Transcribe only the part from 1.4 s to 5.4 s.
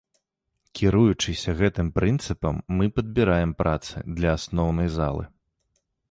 гэтым прынцыпам, мы падбіраем працы для асноўнай залы.